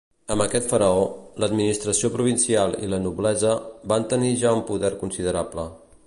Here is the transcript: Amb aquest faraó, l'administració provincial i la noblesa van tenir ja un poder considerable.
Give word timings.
Amb 0.35 0.43
aquest 0.43 0.69
faraó, 0.73 1.01
l'administració 1.43 2.11
provincial 2.15 2.73
i 2.87 2.91
la 2.93 3.01
noblesa 3.03 3.51
van 3.93 4.09
tenir 4.15 4.35
ja 4.45 4.55
un 4.61 4.65
poder 4.71 4.93
considerable. 5.05 5.67